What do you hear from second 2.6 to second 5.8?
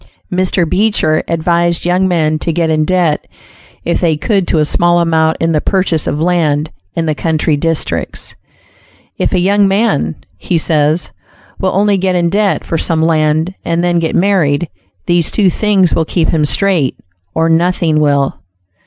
in debt if they could to a small amount in the